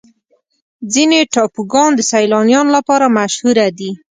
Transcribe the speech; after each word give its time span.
ځینې 0.93 1.19
ټاپوګان 1.33 1.91
د 1.95 2.01
سیلانیانو 2.11 2.73
لپاره 2.77 3.13
مشهوره 3.17 3.67
دي. 3.77 3.91